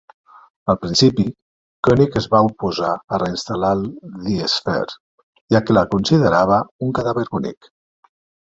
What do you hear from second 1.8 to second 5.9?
Koenig es va oposar a reinstal·lar "The Sphere", ja que la